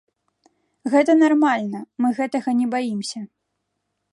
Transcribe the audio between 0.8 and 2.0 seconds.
Гэта нармальна,